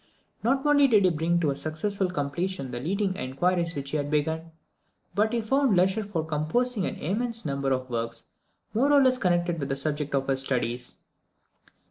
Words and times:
Not 0.41 0.65
only 0.65 0.87
did 0.87 1.03
he 1.05 1.11
bring 1.11 1.39
to 1.41 1.51
a 1.51 1.55
successful 1.55 2.09
completion 2.09 2.71
the 2.71 2.79
leading 2.79 3.15
inquiries 3.17 3.75
which 3.75 3.91
he 3.91 3.97
had 3.97 4.09
begun, 4.09 4.49
but 5.13 5.31
he 5.31 5.41
found 5.41 5.77
leisure 5.77 6.03
for 6.03 6.25
composing 6.25 6.87
an 6.87 6.95
immense 6.95 7.45
number 7.45 7.71
of 7.71 7.87
works 7.87 8.23
more 8.73 8.91
or 8.91 8.99
less 9.03 9.19
connected 9.19 9.59
with 9.59 9.69
the 9.69 9.75
subject 9.75 10.15
of 10.15 10.25
his 10.27 10.41
studies. 10.41 10.95